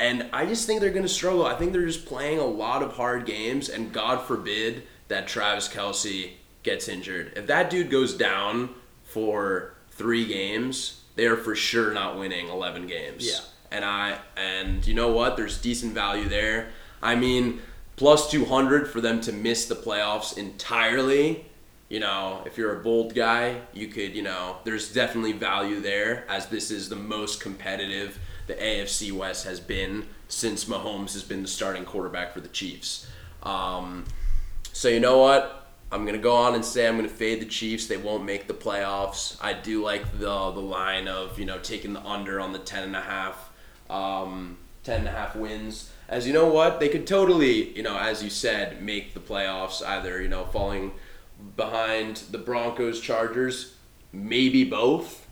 [0.00, 1.44] And I just think they're going to struggle.
[1.44, 5.68] I think they're just playing a lot of hard games, and God forbid that Travis
[5.68, 6.30] Kelce
[6.62, 7.32] gets injured.
[7.34, 8.70] If that dude goes down
[9.02, 13.26] for three games, they are for sure not winning 11 games.
[13.26, 13.40] Yeah.
[13.72, 15.36] And I and you know what?
[15.36, 16.68] There's decent value there.
[17.02, 17.60] I mean,
[17.96, 21.44] plus 200 for them to miss the playoffs entirely.
[21.88, 26.24] You know, if you're a bold guy, you could, you know, there's definitely value there
[26.28, 31.42] as this is the most competitive the AFC West has been since Mahomes has been
[31.42, 33.06] the starting quarterback for the Chiefs.
[33.42, 34.04] Um,
[34.72, 35.66] so you know what?
[35.90, 37.86] I'm gonna go on and say I'm gonna fade the Chiefs.
[37.86, 39.38] They won't make the playoffs.
[39.40, 42.82] I do like the the line of you know taking the under on the ten
[42.84, 43.50] and a half,
[43.88, 45.90] um, ten and a half wins.
[46.08, 49.86] As you know what, they could totally you know as you said make the playoffs.
[49.86, 50.92] Either you know falling
[51.56, 53.74] behind the Broncos, Chargers,
[54.12, 55.26] maybe both.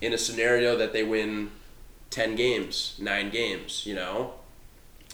[0.00, 1.52] In a scenario that they win
[2.10, 4.34] ten games, nine games, you know,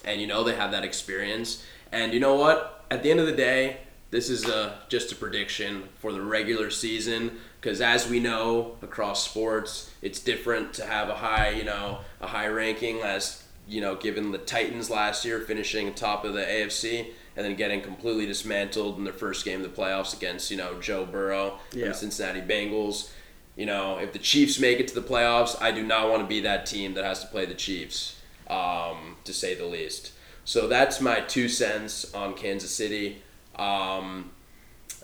[0.04, 1.62] and you know they have that experience.
[1.92, 2.84] And you know what?
[2.90, 3.76] At the end of the day,
[4.10, 9.24] this is a, just a prediction for the regular season because as we know across
[9.24, 13.39] sports, it's different to have a high, you know, a high ranking as
[13.70, 17.06] you know, given the Titans last year finishing top of the AFC
[17.36, 20.80] and then getting completely dismantled in their first game of the playoffs against, you know,
[20.80, 21.84] Joe Burrow Yeah.
[21.84, 23.10] and the Cincinnati Bengals.
[23.56, 26.26] You know, if the Chiefs make it to the playoffs, I do not want to
[26.26, 28.16] be that team that has to play the Chiefs,
[28.48, 30.12] um, to say the least.
[30.44, 33.22] So that's my two cents on Kansas City.
[33.56, 34.30] Um,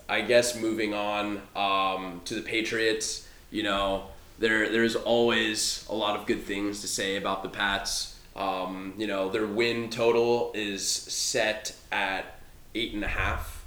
[0.09, 4.07] I guess moving on um, to the Patriots, you know,
[4.39, 8.15] there there's always a lot of good things to say about the Pats.
[8.37, 12.39] Um, you know, their win total is set at
[12.75, 13.65] eight and a half.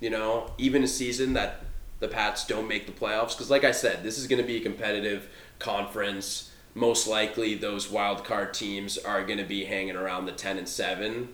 [0.00, 1.64] You know, even a season that
[2.00, 4.56] the Pats don't make the playoffs, because like I said, this is going to be
[4.56, 6.50] a competitive conference.
[6.74, 10.68] Most likely, those wild card teams are going to be hanging around the ten and
[10.68, 11.30] seven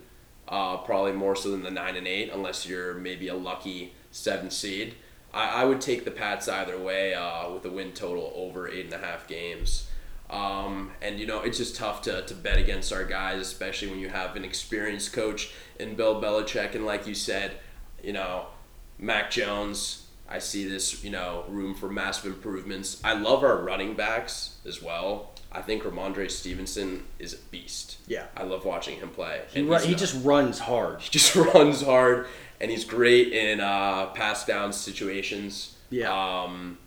[0.47, 4.49] uh, probably more so than the nine and eight, unless you're maybe a lucky seven
[4.49, 4.95] seed.
[5.33, 8.85] I, I would take the Pats either way uh, with a win total over eight
[8.85, 9.87] and a half games.
[10.29, 13.99] Um, and you know it's just tough to, to bet against our guys, especially when
[13.99, 17.51] you have an experienced coach in Bill Belichick, and like you said,
[18.03, 18.47] you know,
[18.97, 19.99] Mac Jones.
[20.27, 22.99] I see this, you know, room for massive improvements.
[23.03, 25.31] I love our running backs as well.
[25.51, 27.97] I think Rhamondre Stevenson is a beast.
[28.07, 28.25] Yeah.
[28.35, 29.41] I love watching him play.
[29.53, 31.01] He, And ru- he's he just runs hard.
[31.01, 32.27] he just runs hard
[32.59, 35.75] and he's great in uh, pass down situations.
[35.91, 36.09] Yeah.
[36.11, 36.79] Um,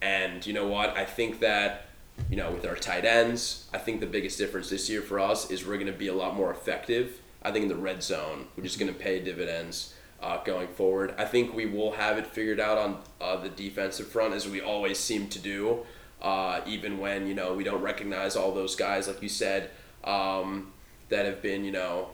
[0.00, 0.96] and you know what?
[0.96, 1.83] I think that
[2.30, 5.50] you know with our tight ends, I think the biggest difference this year for us
[5.50, 7.20] is we're going to be a lot more effective.
[7.42, 11.14] I think in the red zone, which is going to pay dividends uh, going forward.
[11.18, 14.60] I think we will have it figured out on uh, the defensive front as we
[14.60, 15.80] always seem to do.
[16.22, 19.70] Uh, even when you know we don't recognize all those guys, like you said,
[20.04, 20.72] um,
[21.10, 22.08] that have been you know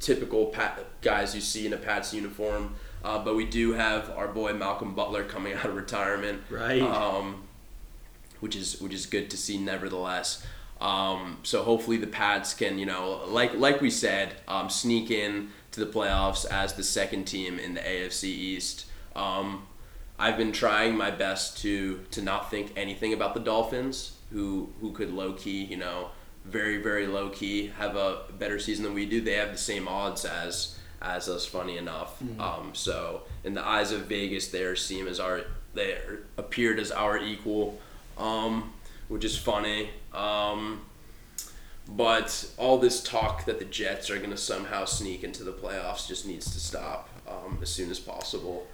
[0.00, 2.74] typical Pat guys you see in a Pats uniform.
[3.04, 6.82] Uh, but we do have our boy Malcolm Butler coming out of retirement, Right.
[6.82, 7.44] Um,
[8.40, 10.44] which is which is good to see, nevertheless.
[10.80, 15.50] Um, so hopefully the Pats can, you know, like like we said, um, sneak in
[15.72, 18.86] to the playoffs as the second team in the AFC East.
[19.16, 19.66] Um,
[20.18, 24.92] I've been trying my best to to not think anything about the Dolphins, who who
[24.92, 26.10] could low key, you know,
[26.44, 29.20] very very low key have a better season than we do.
[29.20, 32.20] They have the same odds as as us, funny enough.
[32.40, 35.42] Um, so in the eyes of Vegas, they seem as our
[35.74, 35.98] they
[36.36, 37.78] appeared as our equal,
[38.18, 38.72] um,
[39.08, 39.90] which is funny.
[40.12, 40.82] Um,
[41.88, 46.06] but all this talk that the Jets are going to somehow sneak into the playoffs
[46.06, 48.66] just needs to stop um, as soon as possible.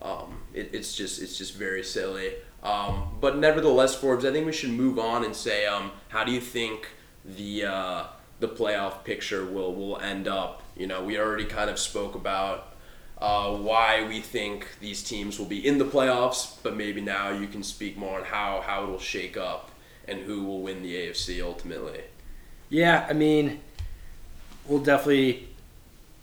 [0.00, 2.34] Um, it, it's just it's just very silly.
[2.62, 6.32] Um, but nevertheless, Forbes, I think we should move on and say, um, how do
[6.32, 6.88] you think
[7.24, 8.04] the uh,
[8.38, 10.62] the playoff picture will will end up?
[10.76, 12.69] You know, we already kind of spoke about
[13.20, 17.46] uh, why we think these teams will be in the playoffs, but maybe now you
[17.46, 19.70] can speak more on how how it will shake up
[20.08, 22.00] and who will win the AFC ultimately.
[22.68, 23.60] Yeah, I mean,
[24.66, 25.48] we'll definitely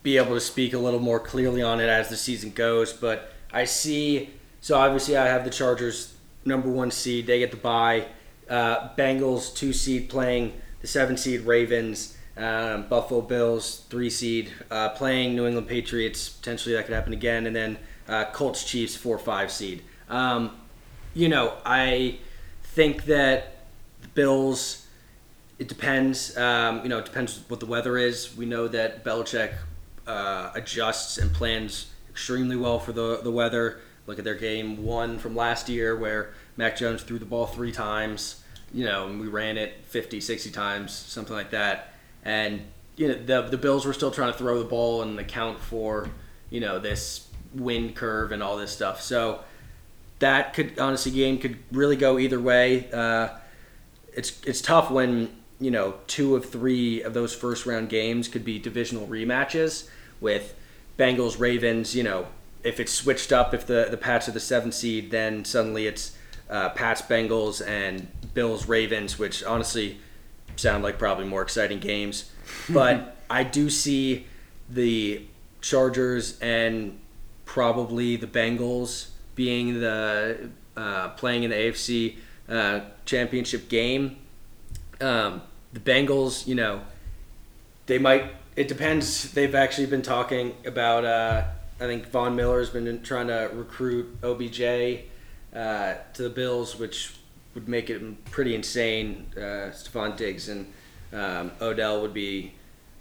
[0.02, 2.94] be able to speak a little more clearly on it as the season goes.
[2.94, 4.30] But I see,
[4.62, 6.16] so obviously I have the Chargers
[6.46, 7.28] number one seed.
[7.28, 8.06] They get the bye.
[8.50, 12.17] Uh, Bengals two seed playing the seven seed Ravens.
[12.38, 16.30] Um, Buffalo Bills three seed uh, playing New England Patriots.
[16.30, 17.48] Potentially that could happen again.
[17.48, 17.78] And then
[18.08, 19.82] uh, Colts Chiefs four five seed.
[20.10, 20.52] Um,
[21.14, 22.20] you know, I
[22.64, 23.66] think that
[24.02, 24.86] the Bills
[25.60, 26.38] it depends.
[26.38, 28.36] Um, you know, it depends what the weather is.
[28.38, 29.54] We know that Belichick
[30.06, 33.80] uh, adjusts and plans extremely well for the the weather.
[34.06, 37.72] Look at their game one from last year where Mac Jones threw the ball three
[37.74, 38.42] times.
[38.74, 41.94] you know, and we ran it 50, 60 times, something like that.
[42.28, 42.62] And
[42.98, 46.10] you know, the the Bills were still trying to throw the ball and account for,
[46.50, 49.02] you know, this wind curve and all this stuff.
[49.02, 49.44] So
[50.20, 52.92] that could honestly game could really go either way.
[52.92, 53.30] Uh,
[54.14, 58.44] it's it's tough when you know two of three of those first round games could
[58.44, 60.54] be divisional rematches with
[61.00, 61.96] Bengals Ravens.
[61.96, 62.28] You know
[62.64, 66.18] if it's switched up, if the the Pats are the seventh seed, then suddenly it's
[66.50, 70.00] uh, Pats Bengals and Bills Ravens, which honestly
[70.58, 72.32] sound like probably more exciting games.
[72.70, 74.26] But I do see
[74.70, 75.24] the
[75.62, 77.00] Chargers and
[77.46, 82.18] probably the Bengals being the uh, playing in the AFC
[82.50, 84.18] uh, championship game.
[85.02, 85.42] Um,
[85.74, 86.82] the Bengals, you know,
[87.86, 88.32] they might.
[88.56, 89.32] It depends.
[89.34, 91.06] They've actually been talking about.
[91.06, 91.46] Uh,
[91.80, 94.62] I think Von Miller's been trying to recruit OBJ
[95.54, 97.17] uh, to the Bills, which
[97.58, 99.26] would make it pretty insane.
[99.36, 100.72] Uh, Stefon Diggs and
[101.12, 102.54] um, Odell would be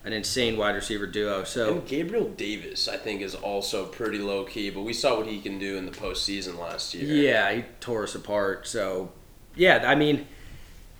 [0.03, 1.45] an insane wide receiver duo.
[1.45, 5.27] So and Gabriel Davis, I think, is also pretty low key, but we saw what
[5.27, 7.05] he can do in the postseason last year.
[7.05, 8.67] Yeah, he tore us apart.
[8.67, 9.13] So
[9.57, 10.27] yeah, I mean,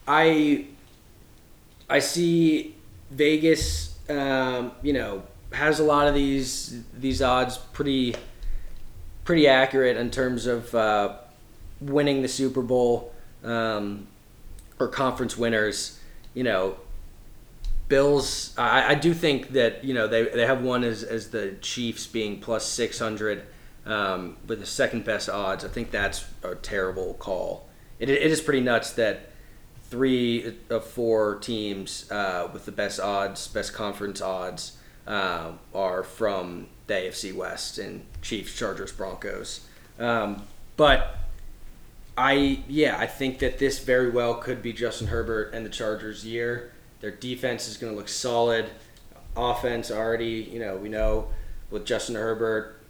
[0.07, 0.67] I
[1.89, 2.75] I see
[3.11, 8.17] Vegas, um, you know, has a lot of these these odds pretty
[9.25, 11.17] pretty accurate in terms of uh,
[11.81, 14.07] winning the Super Bowl um,
[14.79, 15.99] or conference winners.
[16.35, 16.77] You know,
[17.89, 21.57] Bills, I, I do think that you know they, they have one as, as the
[21.61, 23.45] Chiefs being plus six hundred
[23.85, 25.65] um, with the second best odds.
[25.65, 27.69] I think that's a terrible call.
[27.99, 29.31] It, it is pretty nuts that
[29.85, 34.77] three of four teams uh, with the best odds, best conference odds,
[35.07, 39.67] uh, are from the AFC West and Chiefs, Chargers, Broncos.
[39.99, 40.43] Um,
[40.77, 41.17] but
[42.19, 46.25] I yeah I think that this very well could be Justin Herbert and the Chargers'
[46.25, 46.73] year.
[47.01, 48.67] Their defense is going to look solid.
[49.37, 51.29] Offense already, you know, we know
[51.71, 52.81] with Justin Herbert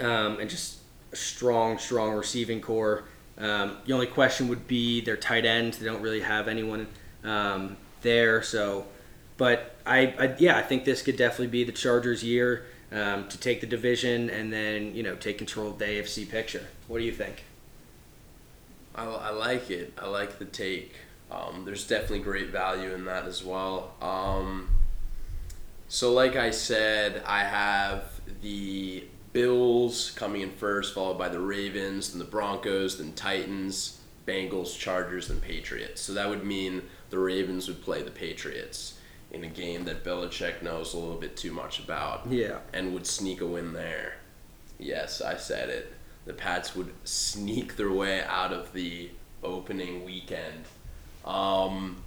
[0.00, 0.78] um, and just
[1.12, 3.04] a strong, strong receiving corps.
[3.38, 5.74] Um, the only question would be their tight end.
[5.74, 6.86] They don't really have anyone
[7.24, 8.42] um, there.
[8.42, 8.86] So,
[9.36, 13.38] but I, I, yeah, I think this could definitely be the Chargers' year um, to
[13.38, 16.66] take the division and then you know take control of the AFC picture.
[16.86, 17.44] What do you think?
[18.96, 19.92] I, I like it.
[19.98, 20.94] I like the take.
[21.30, 23.94] Um, there's definitely great value in that as well.
[24.00, 24.68] Um,
[25.88, 32.10] so, like I said, I have the Bills coming in first, followed by the Ravens,
[32.10, 36.00] then the Broncos, then Titans, Bengals, Chargers, then Patriots.
[36.00, 38.98] So that would mean the Ravens would play the Patriots
[39.30, 42.26] in a game that Belichick knows a little bit too much about.
[42.30, 42.58] Yeah.
[42.72, 44.14] And would sneak a win there.
[44.78, 45.92] Yes, I said it.
[46.26, 49.10] The Pats would sneak their way out of the
[49.42, 50.64] opening weekend.
[51.24, 52.02] Um,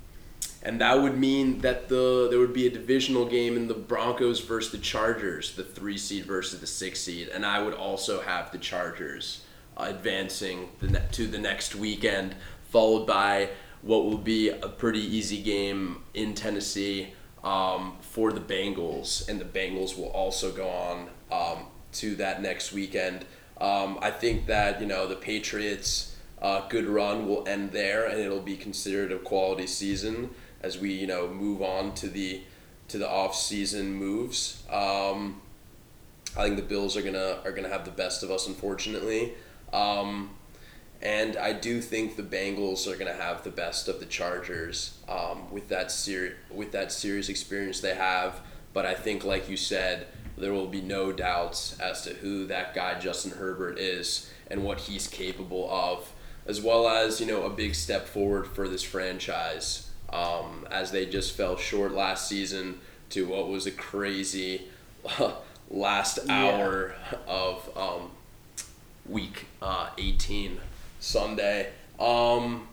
[0.61, 4.41] and that would mean that the there would be a divisional game in the Broncos
[4.41, 8.51] versus the Chargers, the three seed versus the six seed, and I would also have
[8.51, 9.43] the Chargers
[9.77, 12.35] advancing the ne- to the next weekend,
[12.69, 13.49] followed by
[13.81, 17.13] what will be a pretty easy game in Tennessee
[17.43, 22.73] um, for the Bengals, and the Bengals will also go on um, to that next
[22.73, 23.25] weekend.
[23.59, 28.19] Um, I think that you know the Patriots uh, good run will end there, and
[28.19, 30.29] it'll be considered a quality season
[30.61, 32.41] as we you know move on to the
[32.87, 34.63] to the off season moves.
[34.69, 35.41] Um,
[36.37, 39.33] I think the Bills are gonna are gonna have the best of us, unfortunately.
[39.73, 40.31] Um,
[41.01, 44.97] and I do think the Bengals are going to have the best of the Chargers
[45.07, 48.41] um, with that ser- with that series experience they have.
[48.73, 50.07] But I think, like you said,
[50.39, 54.81] there will be no doubts as to who that guy Justin Herbert is and what
[54.81, 56.11] he's capable of
[56.45, 61.05] as well as you know a big step forward for this franchise um, as they
[61.05, 62.79] just fell short last season
[63.09, 64.67] to what was a crazy
[65.69, 67.17] last hour yeah.
[67.27, 68.11] of um,
[69.05, 70.59] week uh, 18
[70.99, 71.69] Sunday.
[71.99, 72.67] Um,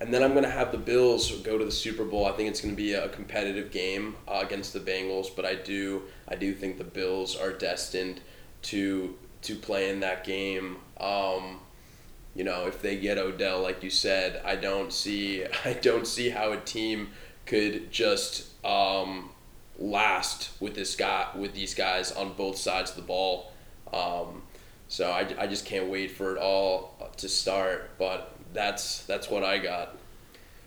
[0.00, 2.24] and then I'm going to have the Bills go to the Super Bowl.
[2.24, 5.54] I think it's going to be a competitive game uh, against the Bengals, but I
[5.54, 8.20] do I do think the Bills are destined
[8.62, 10.76] to to play in that game.
[10.98, 11.60] Um,
[12.34, 16.30] you know, if they get Odell, like you said, I don't see I don't see
[16.30, 17.10] how a team
[17.44, 19.30] could just um,
[19.78, 23.52] last with this guy with these guys on both sides of the ball.
[23.92, 24.42] Um,
[24.88, 27.90] so I, I just can't wait for it all to start.
[27.98, 29.96] But that's that's what I got.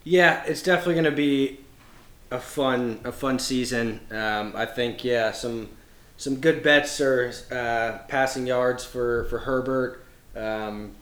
[0.04, 1.60] Yeah, it's definitely going to be
[2.32, 4.00] a fun a fun season.
[4.12, 5.70] Um, I think yeah some
[6.18, 10.06] some good bets are uh, passing yards for for Herbert.
[10.36, 10.94] Um,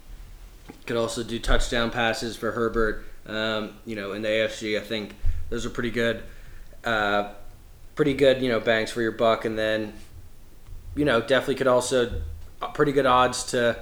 [0.86, 3.05] could also do touchdown passes for Herbert.
[3.25, 5.15] Um, you know, in the AFC, I think
[5.49, 6.23] those are pretty good,
[6.84, 7.29] uh,
[7.95, 9.45] pretty good, you know, bangs for your buck.
[9.45, 9.93] And then,
[10.95, 12.21] you know, definitely could also
[12.61, 13.77] uh, pretty good odds to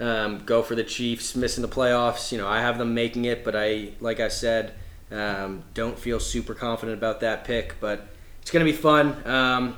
[0.00, 2.32] um, go for the Chiefs missing the playoffs.
[2.32, 4.74] You know, I have them making it, but I, like I said,
[5.10, 7.78] um, don't feel super confident about that pick.
[7.80, 8.08] But
[8.40, 9.26] it's going to be fun.
[9.26, 9.76] Um,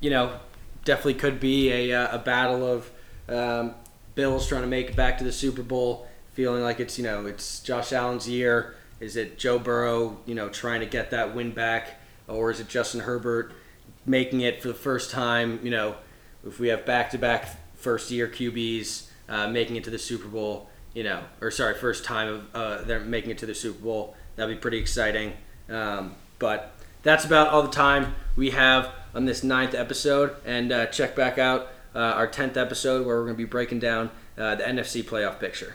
[0.00, 0.38] you know,
[0.84, 2.90] definitely could be a, uh, a battle of
[3.28, 3.74] um,
[4.14, 7.26] Bills trying to make it back to the Super Bowl, feeling like it's you know
[7.26, 8.74] it's Josh Allen's year.
[9.00, 12.68] Is it Joe Burrow, you know, trying to get that win back, or is it
[12.68, 13.52] Justin Herbert
[14.06, 15.60] making it for the first time?
[15.62, 15.96] You know,
[16.46, 21.22] if we have back-to-back first-year QBs uh, making it to the Super Bowl, you know,
[21.40, 24.60] or sorry, first time of uh, they're making it to the Super Bowl, that'd be
[24.60, 25.32] pretty exciting.
[25.68, 26.72] Um, but
[27.02, 31.38] that's about all the time we have on this ninth episode, and uh, check back
[31.38, 35.02] out uh, our tenth episode where we're going to be breaking down uh, the NFC
[35.02, 35.74] playoff picture.